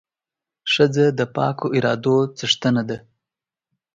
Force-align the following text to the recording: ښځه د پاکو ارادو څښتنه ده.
ښځه 0.73 1.05
د 1.19 1.21
پاکو 1.35 1.67
ارادو 1.77 2.17
څښتنه 2.37 2.81
ده. 2.89 2.97